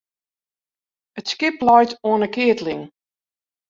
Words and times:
It 1.19 1.25
skip 1.31 1.57
leit 1.67 1.91
oan 2.07 2.21
't 2.25 2.31
keatling. 2.35 2.83